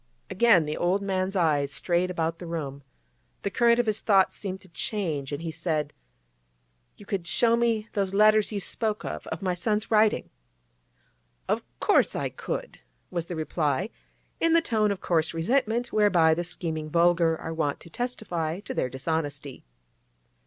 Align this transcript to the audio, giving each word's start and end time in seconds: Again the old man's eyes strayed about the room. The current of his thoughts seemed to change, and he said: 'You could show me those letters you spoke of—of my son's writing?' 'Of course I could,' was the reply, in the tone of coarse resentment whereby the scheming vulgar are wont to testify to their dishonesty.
Again 0.31 0.65
the 0.65 0.77
old 0.77 1.03
man's 1.03 1.35
eyes 1.35 1.71
strayed 1.71 2.09
about 2.09 2.39
the 2.39 2.47
room. 2.47 2.81
The 3.43 3.51
current 3.51 3.77
of 3.79 3.85
his 3.85 4.01
thoughts 4.01 4.35
seemed 4.35 4.59
to 4.61 4.67
change, 4.69 5.31
and 5.31 5.43
he 5.43 5.51
said: 5.51 5.93
'You 6.97 7.05
could 7.05 7.27
show 7.27 7.55
me 7.55 7.87
those 7.93 8.11
letters 8.11 8.51
you 8.51 8.59
spoke 8.59 9.05
of—of 9.05 9.43
my 9.43 9.53
son's 9.53 9.91
writing?' 9.91 10.31
'Of 11.47 11.61
course 11.79 12.15
I 12.15 12.29
could,' 12.29 12.79
was 13.11 13.27
the 13.27 13.35
reply, 13.35 13.91
in 14.39 14.53
the 14.53 14.59
tone 14.61 14.91
of 14.91 15.01
coarse 15.01 15.35
resentment 15.35 15.93
whereby 15.93 16.33
the 16.33 16.43
scheming 16.43 16.89
vulgar 16.89 17.39
are 17.39 17.53
wont 17.53 17.79
to 17.81 17.89
testify 17.91 18.59
to 18.61 18.73
their 18.73 18.89
dishonesty. 18.89 19.65